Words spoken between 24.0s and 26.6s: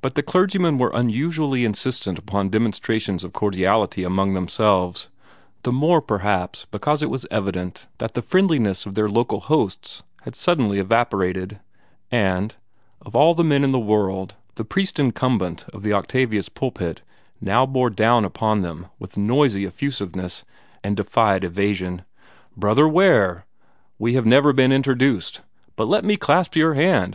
have never been interduced but let me clasp